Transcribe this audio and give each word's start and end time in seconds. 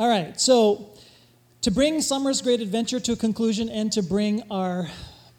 All 0.00 0.08
right, 0.08 0.40
so 0.40 0.90
to 1.62 1.72
bring 1.72 2.00
Summer's 2.00 2.40
Great 2.40 2.60
Adventure 2.60 3.00
to 3.00 3.14
a 3.14 3.16
conclusion 3.16 3.68
and 3.68 3.90
to 3.90 4.00
bring 4.00 4.44
our 4.48 4.86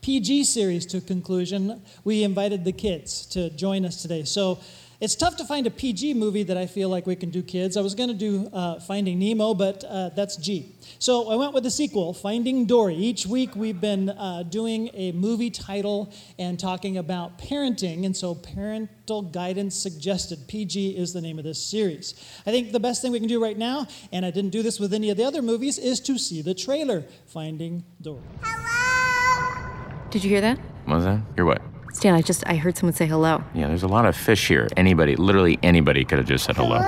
PG 0.01 0.43
series 0.43 0.85
to 0.87 0.97
a 0.97 1.01
conclusion, 1.01 1.81
we 2.03 2.23
invited 2.25 2.65
the 2.65 2.73
kids 2.73 3.25
to 3.27 3.51
join 3.51 3.85
us 3.85 4.01
today. 4.01 4.25
So 4.25 4.59
it's 5.01 5.15
tough 5.15 5.37
to 5.37 5.45
find 5.45 5.65
a 5.65 5.71
PG 5.71 6.13
movie 6.15 6.43
that 6.43 6.57
I 6.57 6.65
feel 6.65 6.89
like 6.89 7.07
we 7.07 7.15
can 7.15 7.29
do 7.29 7.41
kids. 7.41 7.77
I 7.77 7.81
was 7.81 7.95
going 7.95 8.09
to 8.09 8.15
do 8.15 8.49
uh, 8.51 8.79
Finding 8.81 9.17
Nemo, 9.19 9.53
but 9.53 9.83
uh, 9.85 10.09
that's 10.09 10.35
G. 10.35 10.75
So 10.99 11.29
I 11.29 11.35
went 11.35 11.53
with 11.53 11.63
the 11.63 11.71
sequel, 11.71 12.13
Finding 12.13 12.65
Dory. 12.65 12.95
Each 12.95 13.25
week 13.25 13.55
we've 13.55 13.79
been 13.79 14.09
uh, 14.09 14.43
doing 14.43 14.89
a 14.93 15.13
movie 15.13 15.51
title 15.51 16.11
and 16.37 16.59
talking 16.59 16.97
about 16.97 17.39
parenting, 17.39 18.05
and 18.05 18.15
so 18.15 18.35
Parental 18.35 19.21
Guidance 19.21 19.75
Suggested, 19.75 20.39
PG 20.47 20.97
is 20.97 21.13
the 21.13 21.21
name 21.21 21.37
of 21.39 21.45
this 21.45 21.63
series. 21.63 22.13
I 22.45 22.51
think 22.51 22.73
the 22.73 22.79
best 22.79 23.01
thing 23.01 23.13
we 23.13 23.19
can 23.19 23.29
do 23.29 23.41
right 23.41 23.57
now, 23.57 23.87
and 24.11 24.25
I 24.25 24.31
didn't 24.31 24.51
do 24.51 24.61
this 24.61 24.79
with 24.79 24.93
any 24.93 25.09
of 25.09 25.17
the 25.17 25.23
other 25.23 25.41
movies, 25.41 25.77
is 25.77 26.01
to 26.01 26.17
see 26.17 26.41
the 26.41 26.53
trailer, 26.53 27.05
Finding 27.27 27.85
Dory. 28.01 28.19
Hello! 28.41 30.09
Did 30.09 30.25
you 30.25 30.29
hear 30.29 30.41
that? 30.41 30.57
What 30.85 30.95
was 30.95 31.05
that? 31.05 31.21
Hear 31.35 31.45
what? 31.45 31.61
Stan, 31.93 32.13
I 32.13 32.21
just 32.21 32.43
I 32.47 32.55
heard 32.55 32.77
someone 32.77 32.93
say 32.93 33.07
hello. 33.07 33.43
Yeah, 33.53 33.67
there's 33.67 33.83
a 33.83 33.87
lot 33.87 34.05
of 34.05 34.15
fish 34.15 34.47
here. 34.47 34.67
Anybody, 34.77 35.15
literally 35.15 35.57
anybody, 35.63 36.05
could 36.05 36.19
have 36.19 36.27
just 36.27 36.45
said 36.45 36.55
hello. 36.55 36.79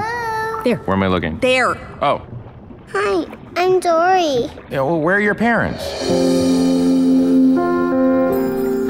There. 0.63 0.77
Where 0.77 0.95
am 0.95 1.03
I 1.03 1.07
looking? 1.07 1.39
There. 1.39 1.75
Oh, 2.03 2.25
Hi, 2.93 3.25
I'm 3.55 3.79
Dory. 3.79 4.49
yeah. 4.69 4.81
Well, 4.81 4.99
where 4.99 5.15
are 5.15 5.19
your 5.21 5.33
parents? 5.35 5.83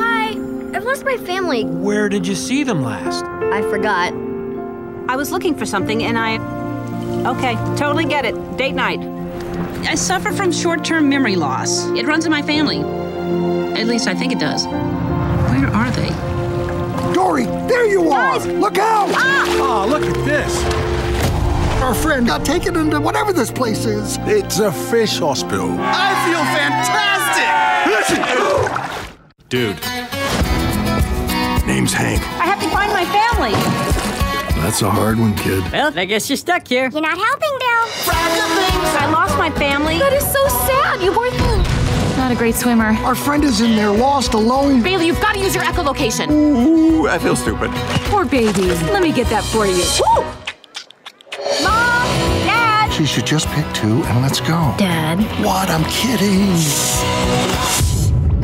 Hi, 0.02 0.30
I've 0.76 0.84
lost 0.84 1.06
my 1.06 1.18
family. 1.18 1.64
Where 1.66 2.10
did 2.10 2.28
you 2.28 2.36
see 2.36 2.64
them 2.64 2.82
last? 2.84 3.24
I 3.54 3.62
forgot. 3.70 4.12
I 5.08 5.16
was 5.16 5.32
looking 5.32 5.56
for 5.56 5.66
something 5.66 6.04
and 6.04 6.18
I. 6.18 6.38
Okay, 7.30 7.54
totally 7.78 8.06
get 8.06 8.26
it. 8.26 8.36
Date 8.58 8.74
night. 8.74 9.00
I 9.88 9.96
suffer 9.96 10.32
from 10.32 10.52
short 10.52 10.84
term 10.84 11.08
memory 11.10 11.36
loss. 11.36 11.86
It 11.92 12.06
runs 12.06 12.26
in 12.26 12.32
my 12.32 12.42
family. 12.42 12.80
At 13.80 13.88
least 13.88 14.08
I 14.08 14.14
think 14.16 14.32
it 14.34 14.40
does. 14.40 14.66
Where 15.62 15.76
are 15.76 15.92
they? 15.92 16.10
Dory, 17.14 17.46
there 17.46 17.86
you 17.86 18.10
are! 18.10 18.40
Look 18.40 18.80
out! 18.80 19.10
Oh, 19.14 19.86
look 19.88 20.02
at 20.02 20.26
this. 20.26 20.64
Our 21.84 21.94
friend 21.94 22.26
got 22.26 22.44
taken 22.44 22.76
into 22.76 23.00
whatever 23.00 23.32
this 23.32 23.52
place 23.52 23.86
is. 23.86 24.18
It's 24.22 24.58
a 24.58 24.72
fish 24.72 25.20
hospital. 25.20 25.70
I 25.80 26.18
feel 26.26 26.42
fantastic! 26.58 27.46
Listen! 27.94 28.24
Dude. 29.50 29.78
Name's 31.68 31.94
Hank. 31.94 32.24
I 32.40 32.46
have 32.46 32.60
to 32.60 32.70
find 32.72 32.92
my 32.92 33.06
family. 33.06 33.52
That's 34.64 34.82
a 34.82 34.90
hard 34.90 35.20
one, 35.20 35.36
kid. 35.36 35.64
Well, 35.72 35.94
I 35.96 36.06
guess 36.06 36.28
you're 36.28 36.38
stuck 36.38 36.68
here. 36.68 36.90
You're 36.90 37.02
not 37.02 37.20
helping, 37.20 37.60
Bill. 37.60 37.86
I 38.98 39.12
lost 39.14 39.38
my 39.38 39.52
family. 39.52 40.00
That 40.00 40.14
is 40.14 40.24
so 40.24 40.48
sad. 40.66 41.04
You 41.04 41.16
weren't 41.16 41.51
not 42.32 42.38
a 42.38 42.40
great 42.40 42.56
swimmer. 42.56 42.92
Our 43.04 43.16
friend 43.16 43.44
is 43.44 43.60
in 43.62 43.76
there, 43.76 43.92
lost, 43.92 44.34
alone. 44.34 44.82
Bailey, 44.82 45.08
you've 45.08 45.20
got 45.20 45.34
to 45.34 45.40
use 45.40 45.54
your 45.54 45.64
echolocation. 45.66 46.30
Ooh, 46.32 47.08
I 47.08 47.20
feel 47.20 47.36
stupid. 47.36 47.72
Poor 48.06 48.26
baby. 48.26 48.68
Let 48.92 49.04
me 49.04 49.12
get 49.12 49.28
that 49.28 49.44
for 49.44 49.66
you. 49.66 49.84
Mom, 51.64 52.08
Dad. 52.46 52.92
She 52.94 53.06
should 53.06 53.26
just 53.26 53.48
pick 53.50 53.66
two 53.74 54.04
and 54.04 54.22
let's 54.22 54.40
go. 54.40 54.74
Dad. 54.78 55.20
What? 55.44 55.70
I'm 55.70 55.84
kidding. 55.86 56.52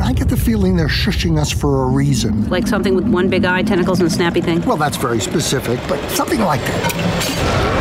I 0.02 0.12
get 0.12 0.28
the 0.28 0.36
feeling 0.36 0.76
they're 0.76 0.88
shushing 0.88 1.38
us 1.38 1.50
for 1.50 1.84
a 1.84 1.86
reason. 1.86 2.48
Like 2.50 2.66
something 2.66 2.94
with 2.94 3.08
one 3.08 3.30
big 3.30 3.44
eye, 3.44 3.62
tentacles, 3.62 4.00
and 4.00 4.06
a 4.06 4.10
snappy 4.10 4.40
thing. 4.40 4.60
Well, 4.66 4.76
that's 4.76 4.96
very 4.96 5.20
specific, 5.20 5.80
but 5.88 5.98
something 6.10 6.40
like 6.40 6.60
that. 6.60 7.77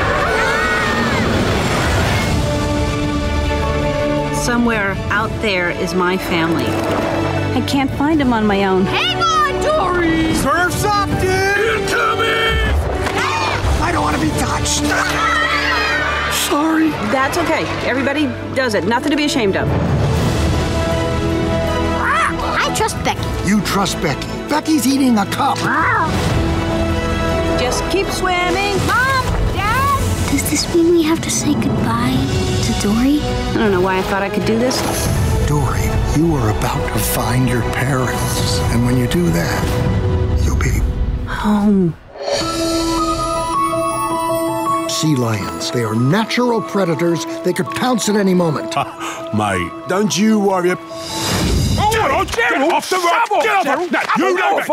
Somewhere 4.48 4.94
out 5.10 5.30
there 5.42 5.72
is 5.72 5.94
my 5.94 6.16
family. 6.16 6.64
I 6.64 7.62
can't 7.68 7.92
find 7.92 8.18
them 8.18 8.32
on 8.32 8.48
my 8.48 8.64
own. 8.64 8.86
Hang 8.86 9.18
on, 9.18 9.62
Dory. 9.62 10.34
Surf's 10.36 10.86
up, 10.86 11.10
dude! 11.20 11.82
Incoming! 11.82 12.72
I 13.84 13.90
don't 13.92 14.04
want 14.04 14.16
to 14.16 14.22
be 14.22 14.30
touched. 14.40 14.86
Sorry. 16.50 16.92
That's 17.12 17.38
okay. 17.40 17.66
Everybody 17.86 18.28
does 18.56 18.74
it. 18.74 18.86
Nothing 18.86 19.12
to 19.12 19.18
be 19.18 19.26
ashamed 19.26 19.58
of. 19.58 19.68
Ah, 22.00 22.70
I 22.70 22.74
trust 22.74 22.96
Becky. 23.04 23.20
You 23.50 23.62
trust 23.64 24.02
Becky. 24.02 24.28
Becky's 24.48 24.88
eating 24.88 25.18
a 25.18 25.26
cup. 25.26 25.58
Just 27.60 27.84
keep 27.92 28.08
swimming. 28.08 28.78
Mom, 28.88 29.26
Dad. 29.58 30.32
Does 30.32 30.50
this 30.50 30.74
mean 30.74 30.94
we 30.94 31.04
have 31.04 31.22
to 31.22 31.30
say 31.30 31.54
goodbye 31.54 32.16
to 32.16 32.57
Dory? 32.82 33.20
I 33.22 33.54
don't 33.56 33.72
know 33.72 33.82
why 33.82 33.98
I 33.98 34.02
thought 34.04 34.22
I 34.24 34.30
could 34.30 34.46
do 34.46 34.58
this. 34.60 34.80
Dory, 35.48 35.82
you 36.16 36.36
are 36.36 36.50
about 36.58 36.94
to 36.94 37.00
find 37.00 37.50
your 37.50 37.62
parents. 37.74 38.60
And 38.72 38.86
when 38.86 38.98
you 38.98 39.08
do 39.08 39.30
that, 39.32 39.64
you'll 40.46 40.58
be 40.58 40.80
Home. 41.28 41.96
sea 44.90 45.16
lions. 45.16 45.72
They 45.72 45.84
are 45.84 45.96
natural 45.96 46.62
predators. 46.62 47.26
They 47.44 47.54
could 47.54 47.68
pounce 47.68 48.10
at 48.10 48.16
any 48.16 48.34
moment. 48.34 48.76
Mate, 49.34 49.72
don't 49.88 50.16
you 50.18 50.40
worry. 50.40 50.72
ab- 50.72 50.80
get 52.32 52.54
off 52.74 52.90
the 52.90 52.98
rock! 52.98 53.30
Get 53.44 53.68
off 53.68 53.90
the 53.90 54.00
You 54.18 54.34
know 54.36 54.58
it! 54.60 54.68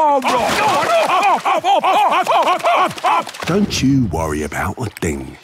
Don't 3.47 3.83
you 3.83 4.07
worry 4.07 4.43
about 4.43 4.79
a 4.79 4.87
thing. 5.01 5.37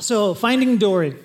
So, 0.00 0.32
Finding 0.32 0.78
Dory. 0.78 1.16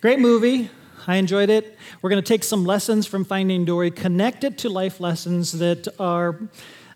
Great 0.00 0.18
movie. 0.18 0.70
I 1.06 1.16
enjoyed 1.16 1.50
it. 1.50 1.76
We're 2.00 2.08
going 2.08 2.22
to 2.22 2.26
take 2.26 2.44
some 2.44 2.64
lessons 2.64 3.06
from 3.06 3.26
Finding 3.26 3.66
Dory, 3.66 3.90
connect 3.90 4.42
it 4.42 4.56
to 4.58 4.70
life 4.70 5.00
lessons 5.00 5.52
that 5.58 5.86
are 6.00 6.40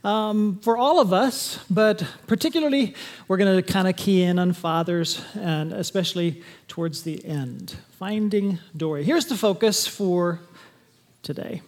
um, 0.03 0.60
for 0.62 0.78
all 0.78 0.98
of 0.98 1.12
us, 1.12 1.62
but 1.69 2.06
particularly 2.26 2.94
we're 3.28 3.36
going 3.36 3.54
to 3.54 3.62
kind 3.62 3.86
of 3.86 3.97
key 3.97 4.22
in 4.22 4.38
on 4.38 4.54
fathers, 4.54 5.22
and 5.34 5.75
especially 5.75 6.42
towards 6.69 7.03
the 7.03 7.22
end. 7.22 7.76
Finding 7.98 8.58
Dory. 8.75 9.04
Here's 9.04 9.26
the 9.26 9.37
focus 9.37 9.87
for 9.87 10.41
today. 11.22 11.60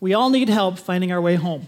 We 0.00 0.14
all 0.14 0.30
need 0.30 0.48
help 0.48 0.78
finding 0.78 1.12
our 1.12 1.20
way 1.20 1.34
home. 1.34 1.66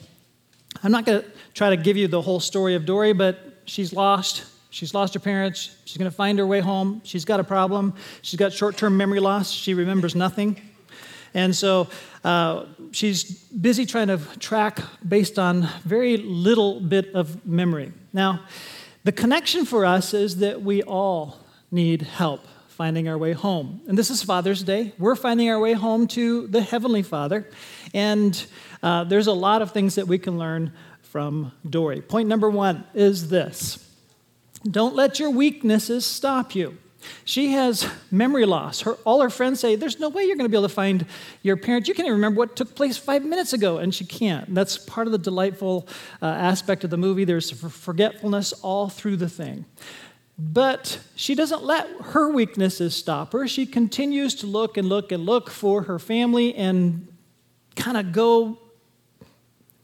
I'm 0.82 0.90
not 0.90 1.04
going 1.04 1.20
to 1.20 1.30
try 1.52 1.68
to 1.68 1.76
give 1.76 1.98
you 1.98 2.08
the 2.08 2.22
whole 2.22 2.40
story 2.40 2.74
of 2.74 2.86
Dory, 2.86 3.12
but 3.12 3.51
she's 3.64 3.92
lost. 3.92 4.44
She's 4.70 4.94
lost 4.94 5.14
her 5.14 5.20
parents. 5.20 5.76
She's 5.84 5.98
going 5.98 6.10
to 6.10 6.16
find 6.16 6.38
her 6.38 6.46
way 6.46 6.60
home. 6.60 7.02
She's 7.04 7.24
got 7.24 7.40
a 7.40 7.44
problem. 7.44 7.94
She's 8.22 8.38
got 8.38 8.52
short 8.52 8.76
term 8.76 8.96
memory 8.96 9.20
loss. 9.20 9.50
She 9.50 9.74
remembers 9.74 10.14
nothing. 10.14 10.60
And 11.34 11.54
so 11.54 11.88
uh, 12.24 12.66
she's 12.90 13.24
busy 13.48 13.86
trying 13.86 14.08
to 14.08 14.18
track 14.38 14.78
based 15.06 15.38
on 15.38 15.68
very 15.84 16.16
little 16.16 16.80
bit 16.80 17.14
of 17.14 17.46
memory. 17.46 17.92
Now, 18.12 18.44
the 19.04 19.12
connection 19.12 19.64
for 19.64 19.84
us 19.84 20.14
is 20.14 20.36
that 20.36 20.62
we 20.62 20.82
all 20.82 21.38
need 21.70 22.02
help 22.02 22.46
finding 22.68 23.08
our 23.08 23.18
way 23.18 23.32
home. 23.32 23.80
And 23.86 23.98
this 23.98 24.10
is 24.10 24.22
Father's 24.22 24.62
Day. 24.62 24.92
We're 24.98 25.16
finding 25.16 25.50
our 25.50 25.58
way 25.58 25.72
home 25.72 26.06
to 26.08 26.46
the 26.46 26.62
Heavenly 26.62 27.02
Father. 27.02 27.46
And 27.94 28.44
uh, 28.82 29.04
there's 29.04 29.26
a 29.26 29.32
lot 29.32 29.62
of 29.62 29.72
things 29.72 29.96
that 29.96 30.06
we 30.06 30.18
can 30.18 30.38
learn 30.38 30.72
from 31.12 31.52
Dory. 31.68 32.00
Point 32.00 32.26
number 32.26 32.48
one 32.48 32.84
is 32.94 33.28
this 33.28 33.86
don't 34.64 34.96
let 34.96 35.20
your 35.20 35.28
weaknesses 35.28 36.06
stop 36.06 36.54
you. 36.54 36.78
She 37.24 37.50
has 37.52 37.86
memory 38.10 38.46
loss. 38.46 38.80
Her, 38.82 38.94
all 39.04 39.20
her 39.20 39.28
friends 39.28 39.60
say, 39.60 39.76
There's 39.76 40.00
no 40.00 40.08
way 40.08 40.22
you're 40.22 40.36
going 40.36 40.46
to 40.46 40.48
be 40.48 40.56
able 40.56 40.68
to 40.68 40.74
find 40.74 41.04
your 41.42 41.58
parents. 41.58 41.86
You 41.86 41.94
can't 41.94 42.06
even 42.06 42.16
remember 42.16 42.38
what 42.38 42.56
took 42.56 42.74
place 42.74 42.96
five 42.96 43.26
minutes 43.26 43.52
ago. 43.52 43.76
And 43.76 43.94
she 43.94 44.06
can't. 44.06 44.54
That's 44.54 44.78
part 44.78 45.06
of 45.06 45.12
the 45.12 45.18
delightful 45.18 45.86
uh, 46.22 46.26
aspect 46.26 46.82
of 46.82 46.88
the 46.88 46.96
movie. 46.96 47.24
There's 47.24 47.50
forgetfulness 47.50 48.54
all 48.62 48.88
through 48.88 49.16
the 49.16 49.28
thing. 49.28 49.66
But 50.38 50.98
she 51.14 51.34
doesn't 51.34 51.62
let 51.62 51.88
her 52.04 52.32
weaknesses 52.32 52.96
stop 52.96 53.34
her. 53.34 53.46
She 53.46 53.66
continues 53.66 54.34
to 54.36 54.46
look 54.46 54.78
and 54.78 54.88
look 54.88 55.12
and 55.12 55.26
look 55.26 55.50
for 55.50 55.82
her 55.82 55.98
family 55.98 56.54
and 56.54 57.08
kind 57.76 57.98
of 57.98 58.12
go 58.12 58.58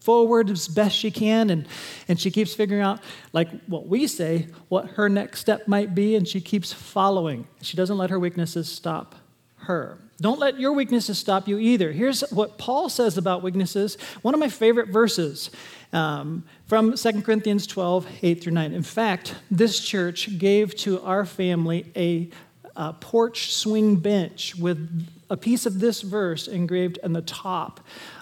forward 0.08 0.48
as 0.48 0.68
best 0.68 0.96
she 0.96 1.10
can 1.10 1.50
and, 1.50 1.68
and 2.08 2.18
she 2.18 2.30
keeps 2.30 2.54
figuring 2.54 2.82
out 2.82 2.98
like 3.34 3.50
what 3.66 3.86
we 3.86 4.06
say 4.06 4.46
what 4.70 4.86
her 4.92 5.06
next 5.06 5.38
step 5.38 5.68
might 5.68 5.94
be 5.94 6.16
and 6.16 6.26
she 6.26 6.40
keeps 6.40 6.72
following. 6.72 7.46
She 7.60 7.76
doesn't 7.76 7.98
let 7.98 8.08
her 8.08 8.18
weaknesses 8.18 8.70
stop 8.70 9.16
her. 9.58 9.98
Don't 10.18 10.38
let 10.38 10.58
your 10.58 10.72
weaknesses 10.72 11.18
stop 11.18 11.46
you 11.46 11.58
either. 11.58 11.92
Here's 11.92 12.22
what 12.30 12.56
paul 12.56 12.88
says 12.88 13.18
about 13.18 13.42
weaknesses 13.42 13.98
one 14.22 14.32
of 14.32 14.40
my 14.40 14.48
favorite 14.48 14.88
verses 14.88 15.50
um, 15.92 16.42
from 16.64 16.96
2 16.96 17.20
corinthians 17.20 17.66
12 17.66 18.06
8 18.22 18.42
through 18.42 18.52
9 18.52 18.72
in 18.72 18.82
fact 18.82 19.34
this 19.50 19.78
church 19.78 20.38
gave 20.38 20.74
to 20.76 21.02
our 21.02 21.26
family 21.26 21.84
a, 21.94 22.30
a 22.76 22.94
porch 22.94 23.52
swing 23.52 23.96
bench 23.96 24.56
with 24.56 25.06
a 25.30 25.36
piece 25.36 25.66
of 25.66 25.80
this 25.80 26.02
verse 26.02 26.48
engraved 26.48 26.98
on 27.02 27.12
the 27.12 27.22
top 27.22 27.80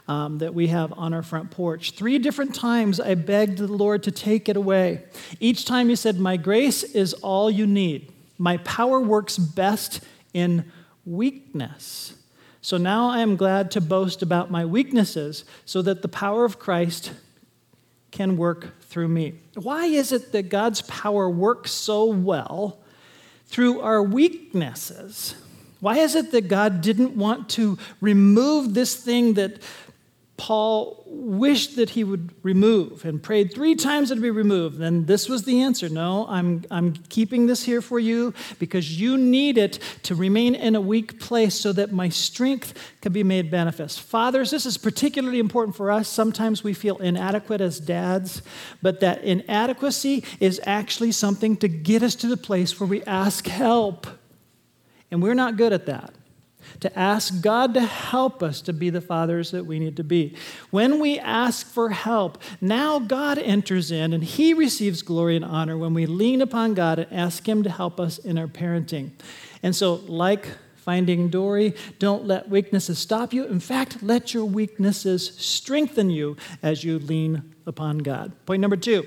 um, 0.08 0.38
that 0.38 0.55
we 0.55 0.69
have 0.69 0.93
on 0.97 1.14
our 1.14 1.23
front 1.23 1.50
porch. 1.50 1.93
Three 1.93 2.19
different 2.19 2.55
times 2.55 3.00
I 3.00 3.14
begged 3.14 3.58
the 3.58 3.69
Lord 3.69 4.03
to 4.05 4.11
take 4.11 4.49
it 4.49 4.56
away. 4.56 5.05
Each 5.41 5.64
time 5.64 5.88
He 5.88 5.97
said, 5.97 6.19
My 6.19 6.37
grace 6.37 6.82
is 6.82 7.14
all 7.14 7.50
you 7.50 7.67
need. 7.67 8.12
My 8.38 8.58
power 8.58 9.00
works 9.00 9.38
best 9.38 10.00
in 10.35 10.70
weakness. 11.05 12.14
So 12.61 12.76
now 12.76 13.09
I 13.09 13.20
am 13.20 13.37
glad 13.37 13.70
to 13.73 13.81
boast 13.81 14.23
about 14.23 14.50
my 14.50 14.64
weaknesses 14.64 15.44
so 15.64 15.82
that 15.82 16.02
the 16.02 16.09
power 16.09 16.44
of 16.44 16.59
Christ 16.59 17.12
can 18.11 18.37
work 18.37 18.81
through 18.82 19.09
me. 19.09 19.35
Why 19.55 19.87
is 19.87 20.11
it 20.11 20.32
that 20.32 20.49
God's 20.49 20.82
power 20.82 21.31
works 21.31 21.70
so 21.70 22.06
well 22.06 22.81
through 23.47 23.81
our 23.81 24.02
weaknesses? 24.02 25.37
Why 25.81 25.99
is 25.99 26.14
it 26.14 26.32
that 26.32 26.49
God 26.49 26.81
didn't 26.81 27.17
want 27.17 27.49
to 27.50 27.78
remove 28.00 28.75
this 28.75 28.96
thing 28.96 29.34
that 29.34 29.61
Paul 30.37 31.02
wished 31.06 31.76
that 31.76 31.90
he 31.90 32.05
would 32.05 32.34
remove 32.43 33.06
and 33.06 33.23
prayed 33.23 33.55
three 33.55 33.75
times 33.75 34.11
it 34.11 34.20
be 34.20 34.31
removed. 34.31 34.81
And 34.81 35.06
this 35.06 35.28
was 35.28 35.44
the 35.44 35.62
answer 35.62 35.88
No, 35.88 36.26
I'm, 36.28 36.64
I'm 36.70 36.93
keeping 37.08 37.46
this 37.46 37.64
here 37.64 37.81
for 37.81 37.99
you 37.99 38.34
because 38.58 39.00
you 39.00 39.17
need 39.17 39.56
it 39.56 39.78
to 40.02 40.14
remain 40.14 40.55
in 40.55 40.75
a 40.75 40.81
weak 40.81 41.19
place 41.20 41.55
so 41.55 41.73
that 41.73 41.90
my 41.90 42.11
strength 42.11 42.75
can 43.00 43.12
be 43.12 43.23
made 43.23 43.50
manifest. 43.50 44.00
Fathers, 44.00 44.50
this 44.50 44.67
is 44.67 44.76
particularly 44.76 45.38
important 45.38 45.75
for 45.75 45.90
us. 45.90 46.08
Sometimes 46.08 46.62
we 46.62 46.75
feel 46.75 46.99
inadequate 46.99 47.62
as 47.62 47.81
dads, 47.81 48.43
but 48.82 49.00
that 49.00 49.25
inadequacy 49.25 50.23
is 50.38 50.61
actually 50.67 51.12
something 51.12 51.56
to 51.56 51.69
get 51.69 52.02
us 52.02 52.14
to 52.17 52.26
the 52.26 52.37
place 52.37 52.78
where 52.78 52.88
we 52.88 53.02
ask 53.05 53.46
help. 53.46 54.06
And 55.11 55.23
we're 55.23 55.35
not 55.35 55.56
good 55.56 55.73
at 55.73 55.87
that 55.87 56.14
to 56.81 56.99
ask 56.99 57.41
God 57.41 57.75
to 57.75 57.81
help 57.81 58.43
us 58.43 58.61
to 58.62 58.73
be 58.73 58.91
the 58.91 59.00
fathers 59.00 59.50
that 59.50 59.64
we 59.64 59.79
need 59.79 59.97
to 59.97 60.05
be. 60.05 60.37
When 60.70 60.99
we 60.99 61.19
ask 61.19 61.67
for 61.67 61.91
help, 61.91 62.38
now 62.61 62.99
God 62.99 63.38
enters 63.38 63.91
in 63.91 64.12
and 64.12 64.23
He 64.23 64.55
receives 64.55 65.03
glory 65.03 65.37
and 65.37 65.44
honor 65.44 65.79
when 65.79 65.94
we 65.94 66.06
lean 66.06 66.43
upon 66.43 66.75
God 66.75 66.99
and 66.99 67.12
ask 67.12 67.49
Him 67.49 67.62
to 67.62 67.70
help 67.70 68.00
us 68.00 68.19
in 68.19 68.38
our 68.38 68.47
parenting. 68.47 69.11
And 69.62 69.75
so, 69.75 69.94
like 70.06 70.49
finding 70.76 71.29
Dory, 71.29 71.75
don't 71.99 72.26
let 72.26 72.49
weaknesses 72.49 72.99
stop 72.99 73.32
you. 73.32 73.44
In 73.47 73.61
fact, 73.61 74.02
let 74.02 74.35
your 74.35 74.44
weaknesses 74.44 75.35
strengthen 75.37 76.11
you 76.11 76.37
as 76.62 76.85
you 76.85 76.99
lean 76.99 77.55
upon 77.67 77.99
God. 77.99 78.32
Point 78.47 78.61
number 78.61 78.76
two. 78.76 79.05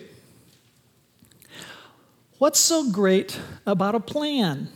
What's 2.37 2.59
so 2.59 2.89
great 2.89 3.39
about 3.65 3.95
a 3.95 3.99
plan? 3.99 4.69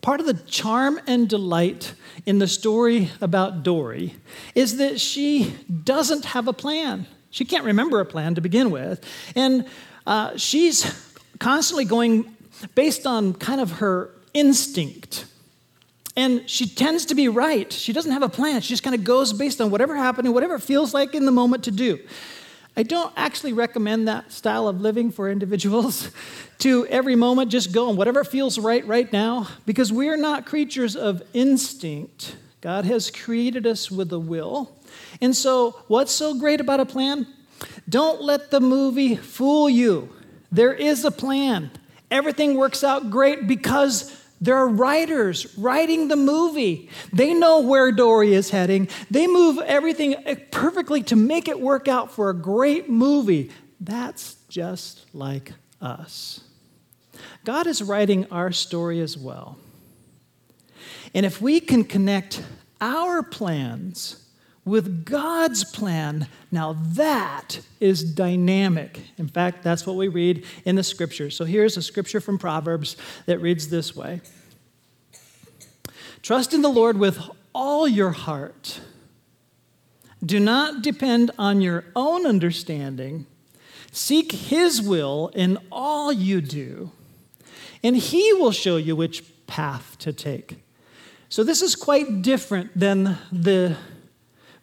Part 0.00 0.20
of 0.20 0.26
the 0.26 0.34
charm 0.34 1.00
and 1.06 1.28
delight 1.28 1.94
in 2.24 2.38
the 2.38 2.46
story 2.46 3.10
about 3.20 3.62
Dory 3.62 4.14
is 4.54 4.76
that 4.76 5.00
she 5.00 5.54
doesn't 5.84 6.24
have 6.26 6.46
a 6.48 6.52
plan. 6.52 7.06
She 7.30 7.44
can't 7.44 7.64
remember 7.64 8.00
a 8.00 8.06
plan 8.06 8.34
to 8.36 8.40
begin 8.40 8.70
with. 8.70 9.04
And 9.34 9.66
uh, 10.06 10.36
she's 10.36 11.14
constantly 11.38 11.84
going 11.84 12.36
based 12.74 13.06
on 13.06 13.34
kind 13.34 13.60
of 13.60 13.72
her 13.72 14.10
instinct. 14.34 15.26
And 16.16 16.48
she 16.50 16.66
tends 16.66 17.06
to 17.06 17.14
be 17.14 17.28
right. 17.28 17.72
She 17.72 17.92
doesn't 17.92 18.10
have 18.10 18.22
a 18.22 18.28
plan. 18.28 18.60
She 18.60 18.70
just 18.70 18.82
kind 18.82 18.94
of 18.94 19.04
goes 19.04 19.32
based 19.32 19.60
on 19.60 19.70
whatever 19.70 19.96
happened, 19.96 20.32
whatever 20.34 20.56
it 20.56 20.62
feels 20.62 20.92
like 20.92 21.14
in 21.14 21.26
the 21.26 21.32
moment 21.32 21.64
to 21.64 21.70
do. 21.70 22.00
I 22.78 22.84
don't 22.84 23.12
actually 23.16 23.54
recommend 23.54 24.06
that 24.06 24.30
style 24.30 24.68
of 24.68 24.80
living 24.80 25.10
for 25.10 25.28
individuals 25.28 26.12
to 26.60 26.86
every 26.86 27.16
moment 27.16 27.50
just 27.50 27.72
go 27.72 27.88
on 27.88 27.96
whatever 27.96 28.22
feels 28.22 28.56
right 28.56 28.86
right 28.86 29.12
now 29.12 29.48
because 29.66 29.92
we're 29.92 30.16
not 30.16 30.46
creatures 30.46 30.94
of 30.94 31.20
instinct. 31.34 32.36
God 32.60 32.84
has 32.84 33.10
created 33.10 33.66
us 33.66 33.90
with 33.90 34.12
a 34.12 34.18
will. 34.20 34.70
And 35.20 35.34
so, 35.34 35.72
what's 35.88 36.12
so 36.12 36.38
great 36.38 36.60
about 36.60 36.78
a 36.78 36.86
plan? 36.86 37.26
Don't 37.88 38.22
let 38.22 38.52
the 38.52 38.60
movie 38.60 39.16
fool 39.16 39.68
you. 39.68 40.10
There 40.52 40.72
is 40.72 41.04
a 41.04 41.10
plan. 41.10 41.72
Everything 42.12 42.54
works 42.54 42.84
out 42.84 43.10
great 43.10 43.48
because 43.48 44.17
there 44.40 44.56
are 44.56 44.68
writers 44.68 45.56
writing 45.58 46.08
the 46.08 46.16
movie. 46.16 46.90
They 47.12 47.34
know 47.34 47.60
where 47.60 47.90
Dory 47.90 48.34
is 48.34 48.50
heading. 48.50 48.88
They 49.10 49.26
move 49.26 49.58
everything 49.58 50.14
perfectly 50.50 51.02
to 51.04 51.16
make 51.16 51.48
it 51.48 51.60
work 51.60 51.88
out 51.88 52.12
for 52.12 52.30
a 52.30 52.34
great 52.34 52.88
movie. 52.88 53.50
That's 53.80 54.36
just 54.48 55.06
like 55.12 55.52
us. 55.80 56.40
God 57.44 57.66
is 57.66 57.82
writing 57.82 58.26
our 58.30 58.52
story 58.52 59.00
as 59.00 59.16
well. 59.16 59.58
And 61.14 61.26
if 61.26 61.40
we 61.40 61.60
can 61.60 61.84
connect 61.84 62.42
our 62.80 63.22
plans 63.22 64.24
with 64.68 65.04
God's 65.04 65.64
plan, 65.64 66.28
now 66.52 66.76
that 66.92 67.60
is 67.80 68.04
dynamic. 68.04 69.00
In 69.16 69.28
fact, 69.28 69.62
that's 69.62 69.86
what 69.86 69.96
we 69.96 70.08
read 70.08 70.44
in 70.64 70.76
the 70.76 70.82
scripture. 70.82 71.30
So 71.30 71.44
here's 71.44 71.76
a 71.76 71.82
scripture 71.82 72.20
from 72.20 72.38
Proverbs 72.38 72.96
that 73.26 73.38
reads 73.38 73.68
this 73.68 73.96
way 73.96 74.20
Trust 76.22 76.52
in 76.52 76.62
the 76.62 76.68
Lord 76.68 76.98
with 76.98 77.20
all 77.54 77.88
your 77.88 78.10
heart. 78.10 78.80
Do 80.24 80.40
not 80.40 80.82
depend 80.82 81.30
on 81.38 81.60
your 81.60 81.84
own 81.94 82.26
understanding. 82.26 83.26
Seek 83.92 84.32
His 84.32 84.82
will 84.82 85.30
in 85.34 85.58
all 85.70 86.12
you 86.12 86.40
do, 86.40 86.90
and 87.82 87.96
He 87.96 88.32
will 88.32 88.52
show 88.52 88.76
you 88.76 88.96
which 88.96 89.24
path 89.46 89.96
to 90.00 90.12
take. 90.12 90.58
So, 91.28 91.44
this 91.44 91.62
is 91.62 91.76
quite 91.76 92.22
different 92.22 92.78
than 92.78 93.18
the 93.30 93.76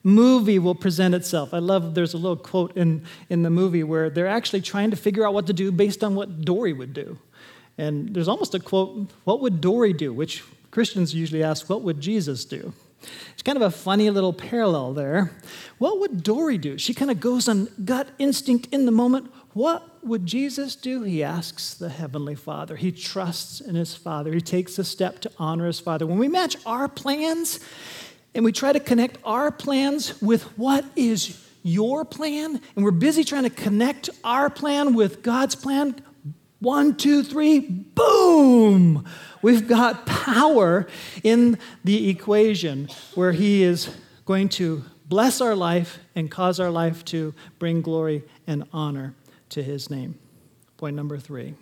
movie 0.06 0.60
will 0.60 0.76
present 0.76 1.16
itself. 1.16 1.54
I 1.54 1.58
love 1.58 1.96
there's 1.96 2.14
a 2.14 2.18
little 2.18 2.38
quote 2.38 2.78
in, 2.78 3.04
in 3.28 3.42
the 3.42 3.50
movie 3.50 3.84
where 3.84 4.10
they're 4.10 4.28
actually 4.28 4.62
trying 4.62 4.92
to 4.92 4.96
figure 4.96 5.28
out 5.28 5.34
what 5.34 5.48
to 5.48 5.54
do 5.54 5.72
based 5.72 6.04
on 6.04 6.14
what 6.14 6.42
Dory 6.42 6.72
would 6.72 6.94
do. 6.94 7.18
And 7.78 8.14
there's 8.14 8.28
almost 8.28 8.54
a 8.54 8.60
quote, 8.60 9.10
What 9.24 9.42
would 9.42 9.60
Dory 9.60 9.92
do? 9.92 10.14
which 10.14 10.44
Christians 10.70 11.14
usually 11.16 11.44
ask, 11.44 11.70
What 11.70 11.82
would 11.82 12.00
Jesus 12.00 12.46
do? 12.46 12.72
It's 13.34 13.44
kind 13.44 13.56
of 13.56 13.64
a 13.64 13.72
funny 13.72 14.10
little 14.10 14.34
parallel 14.34 14.94
there. 14.94 15.32
What 15.80 16.00
would 16.00 16.24
Dory 16.24 16.58
do? 16.58 16.78
She 16.78 16.94
kind 16.94 17.12
of 17.12 17.20
goes 17.20 17.48
on 17.48 17.68
gut 17.84 18.10
instinct 18.20 18.68
in 18.72 18.86
the 18.86 18.92
moment. 18.92 19.32
What 19.54 20.04
would 20.04 20.26
Jesus 20.26 20.76
do? 20.76 21.04
He 21.04 21.24
asks 21.24 21.74
the 21.74 21.90
Heavenly 21.90 22.36
Father. 22.36 22.76
He 22.76 22.92
trusts 22.92 23.60
in 23.60 23.76
his 23.76 23.96
Father. 23.96 24.34
He 24.34 24.42
takes 24.42 24.78
a 24.78 24.84
step 24.84 25.20
to 25.22 25.32
honor 25.38 25.68
his 25.68 25.80
Father. 25.80 26.06
When 26.06 26.18
we 26.18 26.28
match 26.28 26.58
our 26.66 26.88
plans 26.88 27.60
and 28.36 28.44
we 28.44 28.52
try 28.52 28.74
to 28.74 28.80
connect 28.80 29.18
our 29.24 29.50
plans 29.50 30.22
with 30.22 30.44
what 30.58 30.86
is 30.96 31.42
your 31.64 32.06
plan, 32.06 32.62
and 32.76 32.86
we're 32.86 32.92
busy 32.92 33.24
trying 33.24 33.44
to 33.44 33.50
connect 33.50 34.10
our 34.24 34.52
plan 34.52 34.94
with 34.94 35.24
God's 35.24 35.56
plan, 35.56 35.96
one, 36.60 36.96
two, 36.96 37.24
three, 37.24 37.60
boom! 37.60 39.06
We've 39.42 39.68
got 39.68 40.06
power 40.06 40.86
in 41.24 41.58
the 41.84 42.10
equation 42.10 42.90
where 43.16 43.32
He 43.32 43.64
is 43.64 43.90
going 44.26 44.50
to 44.50 44.84
bless 45.08 45.42
our 45.42 45.56
life 45.56 46.00
and 46.14 46.30
cause 46.30 46.60
our 46.60 46.70
life 46.70 47.06
to 47.06 47.34
bring 47.58 47.82
glory 47.82 48.24
and 48.46 48.66
honor 48.74 49.16
to 49.50 49.64
His 49.64 49.90
name. 49.90 50.20
Point 50.78 50.96
number 50.96 51.18
three. 51.18 51.56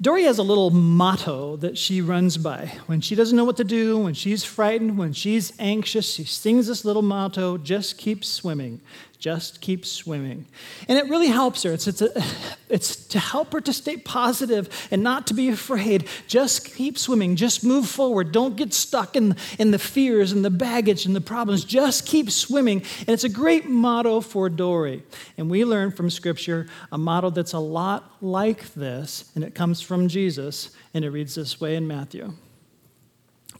Dory 0.00 0.22
has 0.24 0.38
a 0.38 0.44
little 0.44 0.70
motto 0.70 1.56
that 1.56 1.76
she 1.76 2.00
runs 2.00 2.36
by. 2.36 2.72
When 2.86 3.00
she 3.00 3.16
doesn't 3.16 3.36
know 3.36 3.44
what 3.44 3.56
to 3.56 3.64
do, 3.64 3.98
when 3.98 4.14
she's 4.14 4.44
frightened, 4.44 4.96
when 4.96 5.12
she's 5.12 5.52
anxious, 5.58 6.14
she 6.14 6.22
sings 6.22 6.68
this 6.68 6.84
little 6.84 7.02
motto 7.02 7.58
just 7.58 7.98
keep 7.98 8.24
swimming, 8.24 8.80
just 9.18 9.60
keep 9.60 9.84
swimming. 9.84 10.46
And 10.86 10.96
it 10.96 11.08
really 11.08 11.26
helps 11.26 11.64
her. 11.64 11.72
It's, 11.72 11.88
it's, 11.88 12.02
a, 12.02 12.10
it's 12.68 12.94
to 13.06 13.18
help 13.18 13.52
her 13.52 13.60
to 13.60 13.72
stay 13.72 13.96
positive 13.96 14.88
and 14.90 15.02
not 15.02 15.26
to 15.26 15.34
be 15.34 15.48
afraid. 15.48 16.06
Just 16.28 16.64
keep 16.64 16.96
swimming, 16.96 17.34
just 17.34 17.64
move 17.64 17.88
forward. 17.88 18.30
Don't 18.30 18.56
get 18.56 18.72
stuck 18.72 19.16
in, 19.16 19.36
in 19.58 19.72
the 19.72 19.78
fears 19.78 20.30
and 20.30 20.44
the 20.44 20.50
baggage 20.50 21.04
and 21.04 21.16
the 21.16 21.20
problems. 21.20 21.64
Just 21.64 22.06
keep 22.06 22.30
swimming. 22.30 22.82
And 23.00 23.08
it's 23.08 23.24
a 23.24 23.28
great 23.28 23.68
motto 23.68 24.20
for 24.20 24.48
Dory. 24.48 25.02
And 25.36 25.50
we 25.50 25.64
learn 25.64 25.90
from 25.90 26.10
Scripture 26.10 26.68
a 26.92 26.98
motto 26.98 27.30
that's 27.30 27.54
a 27.54 27.58
lot 27.58 28.12
like 28.20 28.72
this, 28.74 29.30
and 29.34 29.44
it 29.44 29.54
comes 29.54 29.80
from 29.80 30.08
Jesus, 30.08 30.70
and 30.94 31.04
it 31.04 31.10
reads 31.10 31.34
this 31.34 31.60
way 31.60 31.76
in 31.76 31.86
Matthew 31.86 32.34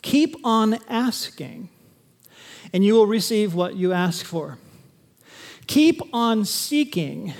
Keep 0.03 0.37
on 0.45 0.79
asking, 0.89 1.69
and 2.73 2.85
you 2.85 2.95
will 2.95 3.07
receive 3.07 3.55
what 3.55 3.75
you 3.75 3.93
ask 3.93 4.25
for. 4.25 4.59
Keep 5.69 6.01
on 6.15 6.47
seeking, 6.47 7.35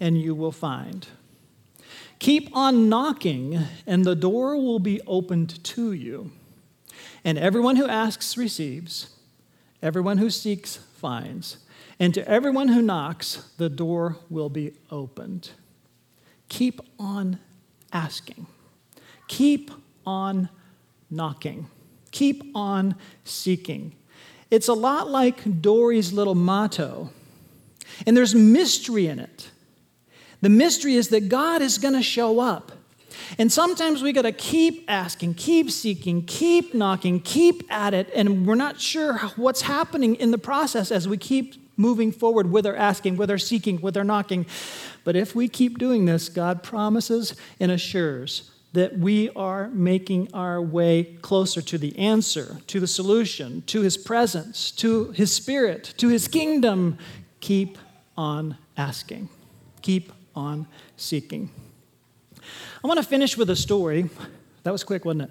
and 0.00 0.20
you 0.20 0.34
will 0.34 0.52
find. 0.52 1.06
Keep 2.18 2.54
on 2.54 2.88
knocking, 2.88 3.60
and 3.86 4.04
the 4.04 4.16
door 4.16 4.56
will 4.56 4.80
be 4.80 5.00
opened 5.06 5.62
to 5.64 5.92
you. 5.92 6.32
And 7.24 7.38
everyone 7.38 7.76
who 7.76 7.86
asks 7.86 8.36
receives, 8.36 9.14
everyone 9.80 10.18
who 10.18 10.28
seeks 10.28 10.76
finds, 10.76 11.58
and 12.00 12.12
to 12.14 12.28
everyone 12.28 12.68
who 12.68 12.82
knocks, 12.82 13.48
the 13.58 13.68
door 13.68 14.16
will 14.28 14.48
be 14.48 14.72
opened. 14.90 15.50
Keep 16.48 16.80
on 16.98 17.38
asking. 17.92 18.48
Keep 19.28 19.70
on 20.04 20.48
knocking. 21.10 21.68
Keep 22.10 22.56
on 22.56 22.96
seeking. 23.22 23.94
It's 24.50 24.66
a 24.66 24.74
lot 24.74 25.08
like 25.08 25.60
Dory's 25.60 26.12
little 26.12 26.34
motto, 26.34 27.10
and 28.06 28.16
there's 28.16 28.34
mystery 28.34 29.06
in 29.06 29.18
it. 29.18 29.50
The 30.40 30.48
mystery 30.48 30.94
is 30.94 31.08
that 31.08 31.28
God 31.28 31.62
is 31.62 31.78
going 31.78 31.94
to 31.94 32.02
show 32.02 32.40
up. 32.40 32.72
And 33.38 33.52
sometimes 33.52 34.02
we 34.02 34.12
got 34.12 34.22
to 34.22 34.32
keep 34.32 34.84
asking, 34.88 35.34
keep 35.34 35.70
seeking, 35.70 36.24
keep 36.24 36.74
knocking, 36.74 37.20
keep 37.20 37.70
at 37.72 37.92
it, 37.92 38.10
and 38.14 38.46
we're 38.46 38.54
not 38.54 38.80
sure 38.80 39.18
what's 39.36 39.62
happening 39.62 40.14
in 40.14 40.30
the 40.30 40.38
process 40.38 40.90
as 40.90 41.08
we 41.08 41.16
keep 41.18 41.54
moving 41.76 42.10
forward 42.12 42.50
with 42.50 42.66
our 42.66 42.76
asking, 42.76 43.16
with 43.16 43.30
our 43.30 43.38
seeking, 43.38 43.80
with 43.80 43.96
our 43.96 44.04
knocking. 44.04 44.46
But 45.04 45.16
if 45.16 45.34
we 45.34 45.48
keep 45.48 45.78
doing 45.78 46.04
this, 46.04 46.28
God 46.28 46.62
promises 46.62 47.34
and 47.60 47.70
assures 47.70 48.50
that 48.72 48.98
we 48.98 49.30
are 49.30 49.68
making 49.70 50.28
our 50.34 50.60
way 50.60 51.16
closer 51.22 51.62
to 51.62 51.78
the 51.78 51.98
answer, 51.98 52.58
to 52.66 52.80
the 52.80 52.86
solution, 52.86 53.62
to 53.62 53.80
His 53.80 53.96
presence, 53.96 54.70
to 54.72 55.12
His 55.12 55.32
Spirit, 55.32 55.94
to 55.96 56.08
His 56.08 56.28
kingdom. 56.28 56.98
Keep 57.40 57.78
on 58.18 58.56
asking. 58.76 59.28
Keep 59.80 60.12
on 60.34 60.66
seeking. 60.96 61.50
I 62.82 62.86
want 62.88 62.98
to 62.98 63.06
finish 63.06 63.36
with 63.38 63.48
a 63.48 63.56
story. 63.56 64.10
That 64.64 64.72
was 64.72 64.82
quick, 64.82 65.04
wasn't 65.04 65.22
it? 65.22 65.30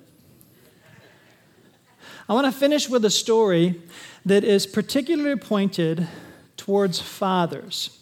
I 2.30 2.34
want 2.34 2.46
to 2.46 2.52
finish 2.52 2.90
with 2.90 3.04
a 3.04 3.10
story 3.10 3.82
that 4.26 4.44
is 4.44 4.66
particularly 4.66 5.36
pointed 5.36 6.08
towards 6.56 7.00
fathers. 7.00 8.00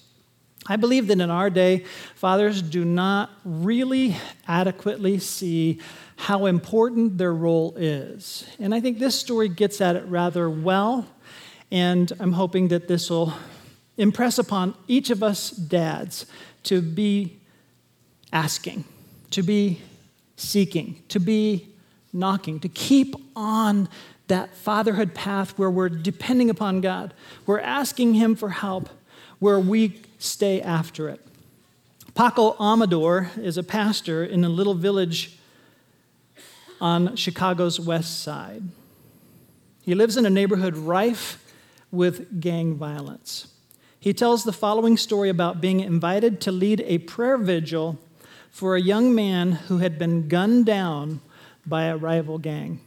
I 0.68 0.76
believe 0.76 1.08
that 1.08 1.20
in 1.20 1.32
our 1.32 1.50
day, 1.50 1.86
fathers 2.16 2.62
do 2.62 2.86
not 2.86 3.32
really 3.44 4.16
adequately 4.48 5.20
see 5.20 5.80
how 6.16 6.46
important 6.46 7.18
their 7.18 7.34
role 7.34 7.74
is. 7.76 8.48
And 8.60 8.74
I 8.74 8.82
think 8.82 9.00
this 9.00 9.20
story 9.20 9.50
gets 9.50 9.82
at 9.82 9.96
it 9.96 10.06
rather 10.06 10.50
well, 10.50 11.08
and 11.72 12.12
I'm 12.20 12.34
hoping 12.34 12.68
that 12.70 12.88
this 12.88 13.10
will 13.10 13.34
impress 13.98 14.38
upon 14.38 14.76
each 14.88 15.10
of 15.10 15.24
us 15.24 15.52
dads 15.52 16.26
to 16.64 16.82
be 16.82 17.38
asking, 18.34 18.84
to 19.32 19.42
be 19.42 19.82
seeking, 20.36 21.02
to 21.10 21.20
be 21.20 21.68
knocking, 22.12 22.60
to 22.60 22.70
keep 22.70 23.16
on 23.36 23.88
that 24.28 24.56
fatherhood 24.56 25.14
path 25.14 25.58
where 25.58 25.70
we're 25.70 25.90
depending 25.90 26.50
upon 26.50 26.82
God. 26.82 27.14
We're 27.46 27.60
asking 27.60 28.16
Him 28.16 28.36
for 28.36 28.50
help, 28.50 28.90
where 29.40 29.60
we 29.60 30.02
stay 30.18 30.62
after 30.62 31.10
it. 31.10 31.22
Paco 32.16 32.56
Amador 32.60 33.32
is 33.38 33.58
a 33.58 33.64
pastor 33.64 34.24
in 34.24 34.44
a 34.44 34.50
little 34.50 34.74
village 34.74 35.38
on 36.80 37.16
Chicago's 37.16 37.80
west 37.80 38.22
side. 38.22 38.64
He 39.82 39.94
lives 39.94 40.18
in 40.18 40.26
a 40.26 40.30
neighborhood 40.30 40.76
rife 40.76 41.44
with 41.92 42.42
gang 42.42 42.76
violence. 42.76 43.55
He 44.06 44.14
tells 44.14 44.44
the 44.44 44.54
following 44.54 44.98
story 44.98 45.30
about 45.30 45.62
being 45.62 45.80
invited 45.80 46.40
to 46.42 46.52
lead 46.52 46.80
a 46.82 47.00
prayer 47.00 47.40
vigil 47.40 47.98
for 48.52 48.76
a 48.76 48.80
young 48.80 49.16
man 49.16 49.54
who 49.54 49.80
had 49.80 49.98
been 49.98 50.28
gunned 50.28 50.68
down 50.68 51.22
by 51.66 51.86
a 51.86 51.98
rival 51.98 52.38
gang. 52.38 52.82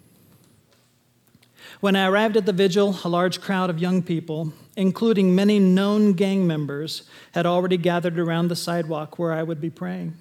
When 1.81 1.97
I 1.97 2.07
arrived 2.07 2.37
at 2.37 2.47
the 2.47 2.53
vigil, 2.53 2.97
a 3.03 3.09
large 3.09 3.41
crowd 3.41 3.69
of 3.69 3.81
young 3.81 4.01
people, 4.01 4.53
including 4.77 5.35
many 5.35 5.59
known 5.59 6.13
gang 6.13 6.47
members, 6.47 7.03
had 7.33 7.47
already 7.47 7.79
gathered 7.79 8.17
around 8.17 8.47
the 8.47 8.55
sidewalk 8.55 9.19
where 9.19 9.33
I 9.33 9.43
would 9.43 9.61
be 9.61 9.71
praying. 9.71 10.15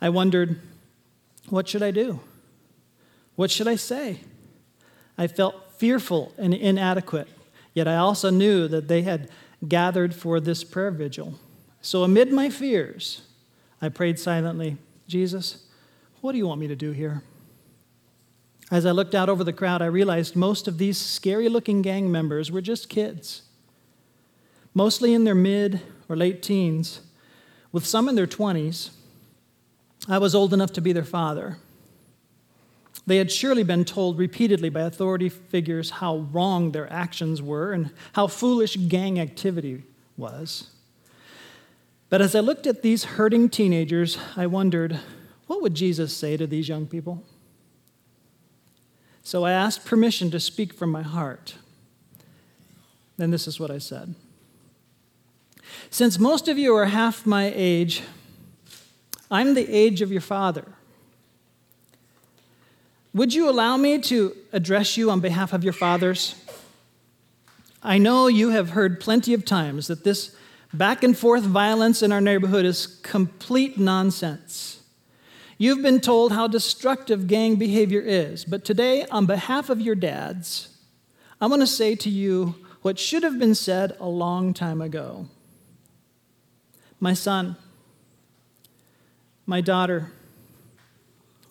I 0.00 0.10
wondered, 0.10 0.60
what 1.48 1.66
should 1.68 1.82
I 1.82 1.90
do? 1.90 2.20
What 3.34 3.50
should 3.50 3.66
I 3.66 3.74
say? 3.74 4.20
I 5.18 5.26
felt 5.26 5.72
fearful 5.72 6.32
and 6.38 6.54
inadequate, 6.54 7.26
yet 7.74 7.88
I 7.88 7.96
also 7.96 8.30
knew 8.30 8.68
that 8.68 8.88
they 8.88 9.02
had 9.02 9.30
gathered 9.66 10.14
for 10.14 10.40
this 10.40 10.64
prayer 10.64 10.90
vigil. 10.90 11.34
So, 11.80 12.02
amid 12.02 12.32
my 12.32 12.50
fears, 12.50 13.22
I 13.80 13.88
prayed 13.88 14.18
silently 14.18 14.76
Jesus, 15.06 15.64
what 16.20 16.32
do 16.32 16.38
you 16.38 16.46
want 16.46 16.60
me 16.60 16.68
to 16.68 16.76
do 16.76 16.92
here? 16.92 17.22
As 18.70 18.86
I 18.86 18.92
looked 18.92 19.14
out 19.14 19.28
over 19.28 19.42
the 19.42 19.52
crowd, 19.52 19.82
I 19.82 19.86
realized 19.86 20.36
most 20.36 20.68
of 20.68 20.78
these 20.78 20.96
scary 20.96 21.48
looking 21.48 21.82
gang 21.82 22.12
members 22.12 22.52
were 22.52 22.60
just 22.60 22.88
kids, 22.88 23.42
mostly 24.72 25.12
in 25.12 25.24
their 25.24 25.34
mid 25.34 25.80
or 26.08 26.14
late 26.14 26.42
teens, 26.42 27.00
with 27.72 27.84
some 27.84 28.08
in 28.08 28.14
their 28.14 28.28
20s. 28.28 28.90
I 30.08 30.18
was 30.18 30.34
old 30.34 30.54
enough 30.54 30.72
to 30.74 30.80
be 30.80 30.92
their 30.92 31.04
father. 31.04 31.56
They 33.06 33.16
had 33.16 33.32
surely 33.32 33.62
been 33.62 33.84
told 33.84 34.18
repeatedly 34.18 34.68
by 34.68 34.82
authority 34.82 35.28
figures 35.28 35.90
how 35.90 36.18
wrong 36.32 36.72
their 36.72 36.92
actions 36.92 37.42
were 37.42 37.72
and 37.72 37.90
how 38.12 38.26
foolish 38.26 38.76
gang 38.88 39.18
activity 39.18 39.84
was. 40.16 40.70
But 42.08 42.20
as 42.20 42.34
I 42.34 42.40
looked 42.40 42.66
at 42.66 42.82
these 42.82 43.04
hurting 43.04 43.48
teenagers, 43.48 44.18
I 44.36 44.46
wondered, 44.46 45.00
what 45.46 45.62
would 45.62 45.74
Jesus 45.74 46.16
say 46.16 46.36
to 46.36 46.46
these 46.46 46.68
young 46.68 46.86
people? 46.86 47.24
So 49.22 49.44
I 49.44 49.52
asked 49.52 49.84
permission 49.84 50.30
to 50.32 50.40
speak 50.40 50.72
from 50.72 50.90
my 50.90 51.02
heart. 51.02 51.54
Then 53.16 53.30
this 53.30 53.46
is 53.46 53.60
what 53.60 53.70
I 53.70 53.78
said 53.78 54.14
Since 55.90 56.18
most 56.18 56.48
of 56.48 56.58
you 56.58 56.74
are 56.74 56.86
half 56.86 57.26
my 57.26 57.52
age, 57.54 58.02
I'm 59.30 59.54
the 59.54 59.68
age 59.68 60.02
of 60.02 60.10
your 60.10 60.20
father. 60.20 60.64
Would 63.12 63.34
you 63.34 63.50
allow 63.50 63.76
me 63.76 63.98
to 64.02 64.36
address 64.52 64.96
you 64.96 65.10
on 65.10 65.20
behalf 65.20 65.52
of 65.52 65.64
your 65.64 65.72
fathers? 65.72 66.36
I 67.82 67.98
know 67.98 68.28
you 68.28 68.50
have 68.50 68.70
heard 68.70 69.00
plenty 69.00 69.34
of 69.34 69.44
times 69.44 69.88
that 69.88 70.04
this 70.04 70.36
back 70.72 71.02
and 71.02 71.16
forth 71.16 71.42
violence 71.42 72.02
in 72.02 72.12
our 72.12 72.20
neighborhood 72.20 72.64
is 72.64 72.86
complete 72.86 73.78
nonsense. 73.78 74.82
You've 75.58 75.82
been 75.82 76.00
told 76.00 76.32
how 76.32 76.46
destructive 76.46 77.26
gang 77.26 77.56
behavior 77.56 78.00
is, 78.00 78.44
but 78.44 78.64
today, 78.64 79.04
on 79.10 79.26
behalf 79.26 79.68
of 79.68 79.80
your 79.80 79.94
dads, 79.94 80.68
I 81.40 81.48
want 81.48 81.62
to 81.62 81.66
say 81.66 81.94
to 81.96 82.08
you 82.08 82.54
what 82.82 82.98
should 82.98 83.22
have 83.24 83.38
been 83.38 83.54
said 83.54 83.96
a 83.98 84.08
long 84.08 84.54
time 84.54 84.80
ago. 84.80 85.26
My 86.98 87.12
son, 87.12 87.56
my 89.46 89.60
daughter, 89.60 90.12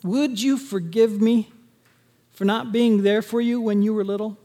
would 0.04 0.42
you 0.42 0.58
forgive 0.58 1.22
me 1.22 1.52
for 2.32 2.46
not 2.46 2.72
being 2.72 3.04
there 3.04 3.22
for 3.22 3.42
you 3.42 3.60
when 3.60 3.82
you 3.82 3.94
were 3.94 4.04
little? 4.04 4.38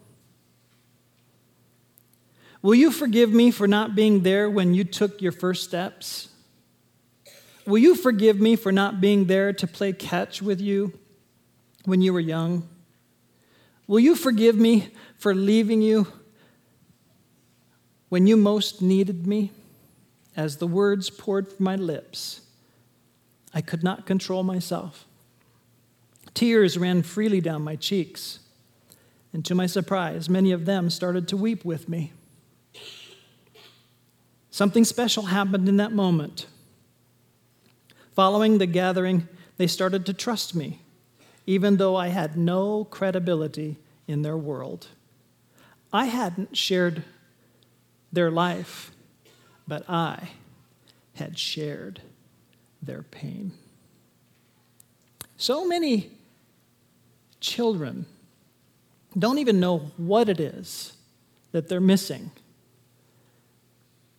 Will 2.60 2.74
you 2.74 2.90
forgive 2.90 3.30
me 3.30 3.50
for 3.50 3.68
not 3.68 3.94
being 3.94 4.22
there 4.22 4.48
when 4.48 4.74
you 4.74 4.84
took 4.84 5.20
your 5.20 5.32
first 5.32 5.64
steps? 5.64 6.30
Will 7.66 7.78
you 7.78 7.94
forgive 7.94 8.40
me 8.40 8.56
for 8.56 8.72
not 8.72 9.00
being 9.00 9.26
there 9.26 9.52
to 9.52 9.66
play 9.66 9.92
catch 9.92 10.42
with 10.42 10.60
you 10.60 10.98
when 11.84 12.00
you 12.00 12.12
were 12.12 12.20
young? 12.20 12.68
Will 13.86 14.00
you 14.00 14.16
forgive 14.16 14.56
me 14.56 14.88
for 15.18 15.34
leaving 15.34 15.82
you 15.82 16.06
when 18.08 18.26
you 18.26 18.36
most 18.36 18.80
needed 18.82 19.26
me? 19.26 19.52
As 20.36 20.56
the 20.56 20.66
words 20.66 21.10
poured 21.10 21.52
from 21.52 21.64
my 21.64 21.76
lips, 21.76 22.40
I 23.52 23.60
could 23.60 23.84
not 23.84 24.04
control 24.04 24.42
myself. 24.42 25.06
Tears 26.34 26.76
ran 26.76 27.02
freely 27.02 27.40
down 27.40 27.62
my 27.62 27.76
cheeks, 27.76 28.40
and 29.32 29.44
to 29.44 29.54
my 29.54 29.66
surprise, 29.66 30.28
many 30.28 30.50
of 30.50 30.66
them 30.66 30.90
started 30.90 31.28
to 31.28 31.36
weep 31.36 31.64
with 31.64 31.88
me. 31.88 32.12
Something 34.50 34.84
special 34.84 35.24
happened 35.24 35.68
in 35.68 35.76
that 35.78 35.92
moment. 35.92 36.46
Following 38.14 38.58
the 38.58 38.66
gathering, 38.66 39.28
they 39.56 39.66
started 39.66 40.06
to 40.06 40.12
trust 40.12 40.54
me, 40.54 40.80
even 41.46 41.76
though 41.76 41.96
I 41.96 42.08
had 42.08 42.36
no 42.36 42.84
credibility 42.84 43.78
in 44.06 44.22
their 44.22 44.36
world. 44.36 44.88
I 45.92 46.06
hadn't 46.06 46.56
shared 46.56 47.04
their 48.12 48.30
life, 48.30 48.92
but 49.66 49.88
I 49.88 50.30
had 51.14 51.38
shared 51.38 52.00
their 52.82 53.02
pain. 53.02 53.52
So 55.36 55.66
many 55.66 56.13
children 57.44 58.06
don't 59.16 59.38
even 59.38 59.60
know 59.60 59.78
what 59.98 60.28
it 60.28 60.40
is 60.40 60.94
that 61.52 61.68
they're 61.68 61.80
missing, 61.80 62.30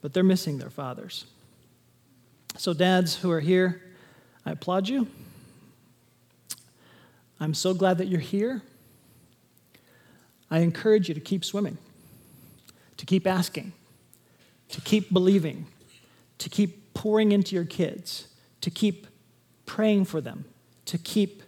but 0.02 0.14
they're 0.14 0.24
missing 0.24 0.60
their 0.60 0.70
fathers. 0.70 1.26
So, 2.56 2.74
dads 2.74 3.18
who 3.18 3.32
are 3.32 3.42
here, 3.42 3.82
I 4.46 4.52
applaud 4.52 4.88
you. 4.88 5.08
I'm 7.40 7.54
so 7.54 7.74
glad 7.74 7.98
that 7.98 8.08
you're 8.08 8.22
here. 8.22 8.62
I 10.50 10.60
encourage 10.60 11.10
you 11.10 11.16
to 11.16 11.20
keep 11.20 11.44
swimming, 11.44 11.78
to 12.98 13.06
keep 13.06 13.28
asking, 13.28 13.74
to 14.70 14.80
keep 14.82 15.12
believing, 15.12 15.66
to 16.38 16.50
keep 16.50 16.94
pouring 16.94 17.32
into 17.32 17.56
your 17.56 17.66
kids, 17.66 18.28
to 18.62 18.70
keep 18.70 19.08
praying 19.66 20.06
for 20.06 20.22
them, 20.22 20.46
to 20.86 20.98
keep 21.00 21.42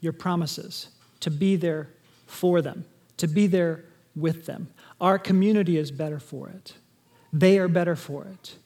your 0.00 0.12
promises, 0.12 0.88
to 1.20 1.30
be 1.30 1.56
there 1.56 1.88
for 2.26 2.62
them, 2.62 2.84
to 3.16 3.26
be 3.26 3.46
there 3.46 3.84
with 4.16 4.46
them. 4.46 4.68
Our 5.00 5.18
community 5.18 5.76
is 5.76 5.90
better 5.90 6.18
for 6.18 6.48
it. 6.48 6.74
They 7.32 7.58
are 7.58 7.68
better 7.68 7.96
for 7.96 8.24
it. 8.24 8.56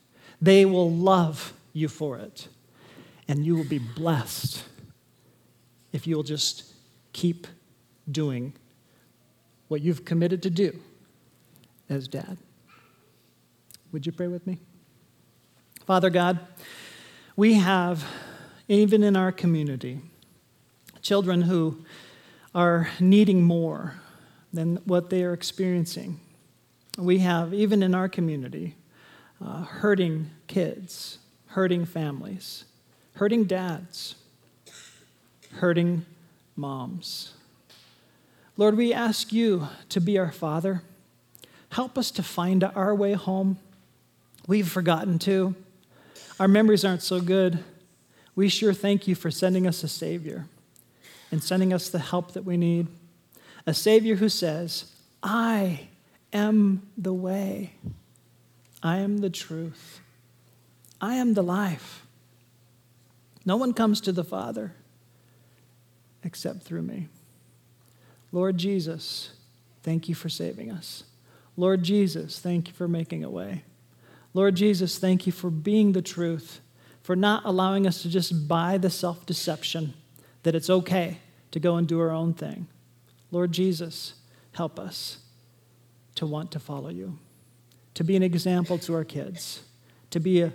They 0.41 0.65
will 0.65 0.91
love 0.91 1.53
you 1.73 1.87
for 1.87 2.17
it. 2.17 2.47
And 3.27 3.45
you 3.45 3.55
will 3.55 3.65
be 3.65 3.79
blessed 3.79 4.63
if 5.91 6.05
you'll 6.05 6.23
just 6.23 6.73
keep 7.13 7.47
doing 8.09 8.53
what 9.67 9.81
you've 9.81 10.05
committed 10.05 10.43
to 10.43 10.49
do 10.49 10.79
as 11.89 12.07
dad. 12.07 12.37
Would 13.91 14.05
you 14.05 14.11
pray 14.11 14.27
with 14.27 14.45
me? 14.45 14.59
Father 15.85 16.09
God, 16.09 16.39
we 17.35 17.55
have, 17.55 18.05
even 18.67 19.03
in 19.03 19.15
our 19.15 19.31
community, 19.31 20.01
children 21.01 21.43
who 21.43 21.85
are 22.55 22.87
needing 23.01 23.43
more 23.43 23.95
than 24.53 24.77
what 24.85 25.09
they 25.09 25.23
are 25.23 25.33
experiencing. 25.33 26.17
We 26.97 27.19
have, 27.19 27.53
even 27.53 27.83
in 27.83 27.93
our 27.93 28.07
community, 28.07 28.75
uh, 29.45 29.63
hurting 29.63 30.31
kids, 30.47 31.19
hurting 31.47 31.85
families, 31.85 32.63
hurting 33.15 33.43
dads, 33.43 34.15
hurting 35.55 36.05
moms. 36.55 37.33
Lord, 38.55 38.77
we 38.77 38.93
ask 38.93 39.33
you 39.33 39.67
to 39.89 39.99
be 39.99 40.17
our 40.17 40.31
Father. 40.31 40.81
Help 41.69 41.97
us 41.97 42.09
to 42.11 42.23
find 42.23 42.63
our 42.63 42.95
way 42.95 43.13
home. 43.13 43.57
We've 44.47 44.69
forgotten 44.69 45.19
to. 45.19 45.55
Our 46.39 46.47
memories 46.47 46.85
aren't 46.85 47.03
so 47.03 47.19
good. 47.19 47.61
We 48.33 48.47
sure 48.47 48.73
thank 48.73 49.09
you 49.09 49.15
for 49.15 49.29
sending 49.29 49.67
us 49.67 49.83
a 49.83 49.89
Savior 49.89 50.45
and 51.35 51.43
sending 51.43 51.73
us 51.73 51.89
the 51.89 51.99
help 51.99 52.31
that 52.31 52.45
we 52.45 52.55
need. 52.55 52.87
A 53.67 53.73
Savior 53.73 54.15
who 54.15 54.29
says, 54.29 54.85
I 55.21 55.89
am 56.31 56.87
the 56.97 57.11
way, 57.11 57.73
I 58.81 58.99
am 58.99 59.17
the 59.17 59.29
truth, 59.29 59.99
I 61.01 61.15
am 61.15 61.33
the 61.33 61.43
life. 61.43 62.05
No 63.45 63.57
one 63.57 63.73
comes 63.73 63.99
to 63.99 64.13
the 64.13 64.23
Father 64.23 64.71
except 66.23 66.61
through 66.61 66.83
me. 66.83 67.09
Lord 68.31 68.57
Jesus, 68.57 69.31
thank 69.83 70.07
you 70.07 70.15
for 70.15 70.29
saving 70.29 70.71
us. 70.71 71.03
Lord 71.57 71.83
Jesus, 71.83 72.39
thank 72.39 72.69
you 72.69 72.73
for 72.73 72.87
making 72.87 73.25
a 73.25 73.29
way. 73.29 73.63
Lord 74.33 74.55
Jesus, 74.55 74.97
thank 74.97 75.25
you 75.25 75.33
for 75.33 75.49
being 75.49 75.91
the 75.91 76.01
truth, 76.01 76.61
for 77.03 77.13
not 77.13 77.43
allowing 77.43 77.85
us 77.85 78.03
to 78.03 78.09
just 78.09 78.47
buy 78.47 78.77
the 78.77 78.89
self 78.89 79.25
deception 79.25 79.95
that 80.43 80.55
it's 80.55 80.69
okay 80.69 81.17
to 81.51 81.59
go 81.59 81.75
and 81.75 81.87
do 81.87 81.99
our 81.99 82.11
own 82.11 82.33
thing. 82.33 82.67
Lord 83.31 83.51
Jesus, 83.51 84.15
help 84.53 84.79
us 84.79 85.19
to 86.15 86.25
want 86.25 86.51
to 86.51 86.59
follow 86.59 86.89
you, 86.89 87.17
to 87.93 88.03
be 88.03 88.15
an 88.15 88.23
example 88.23 88.77
to 88.79 88.93
our 88.93 89.03
kids, 89.03 89.63
to 90.11 90.19
be 90.19 90.41
a, 90.41 90.53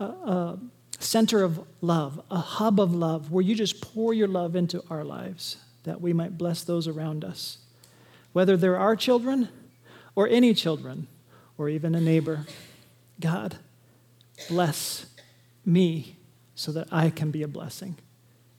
a, 0.00 0.04
a 0.04 0.58
center 0.98 1.42
of 1.42 1.64
love, 1.80 2.20
a 2.30 2.38
hub 2.38 2.80
of 2.80 2.94
love, 2.94 3.30
where 3.30 3.42
you 3.42 3.54
just 3.54 3.80
pour 3.80 4.12
your 4.12 4.28
love 4.28 4.56
into 4.56 4.82
our 4.90 5.04
lives 5.04 5.58
that 5.84 6.00
we 6.00 6.12
might 6.12 6.36
bless 6.36 6.64
those 6.64 6.86
around 6.86 7.24
us, 7.24 7.58
whether 8.32 8.56
they're 8.56 8.76
our 8.76 8.96
children 8.96 9.48
or 10.14 10.28
any 10.28 10.52
children 10.52 11.06
or 11.56 11.68
even 11.68 11.94
a 11.94 12.00
neighbor. 12.00 12.44
God, 13.20 13.56
bless 14.48 15.06
me 15.64 16.16
so 16.54 16.72
that 16.72 16.88
I 16.90 17.10
can 17.10 17.30
be 17.30 17.42
a 17.42 17.48
blessing. 17.48 17.96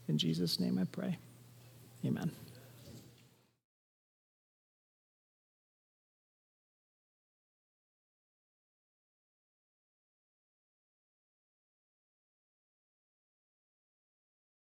In 0.07 0.17
Jesus' 0.17 0.59
name 0.59 0.79
I 0.79 0.85
pray. 0.85 1.17
Amen. 2.05 2.31